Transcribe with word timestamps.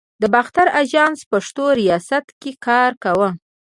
د 0.21 0.23
باختر 0.33 0.67
آژانس 0.81 1.19
پښتو 1.31 1.65
ریاست 1.81 2.25
کې 2.41 2.51
کار 2.65 2.91
کاوه. 3.03 3.29